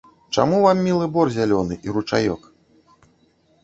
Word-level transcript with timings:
Чаму 0.37 0.61
вам 0.63 0.81
мілы 0.87 1.05
бор 1.19 1.33
зялёны 1.37 1.81
і 1.89 1.97
ручаёк? 1.99 2.53